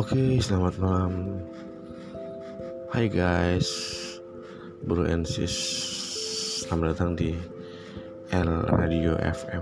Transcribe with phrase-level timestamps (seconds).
[0.00, 1.44] Oke, selamat malam.
[2.88, 3.68] Hai guys,
[4.88, 5.52] Bro and Sis.
[6.64, 7.36] Selamat datang di
[8.32, 9.60] L Radio FM.